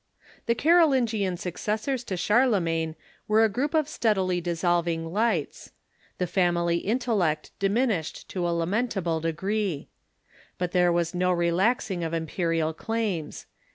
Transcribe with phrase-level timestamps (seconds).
[0.47, 2.95] The Carolingian successors to Charlemagne
[3.27, 5.73] were a group of steadily dissolving lights.
[6.17, 9.89] The family intellect diminished to a lamentable degree.
[10.57, 13.45] But there was no relaxing of imperial claims.